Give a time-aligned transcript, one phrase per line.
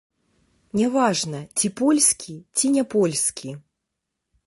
[0.79, 3.57] Не важна, ці польскі, ці не польскі.